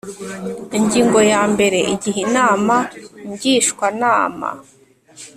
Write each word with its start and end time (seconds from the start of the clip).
Ingingo 0.77 1.19
ya 1.31 1.41
mbere 1.53 1.79
Igihe 1.93 2.19
Inama 2.27 2.75
Ngishwanama 3.29 4.49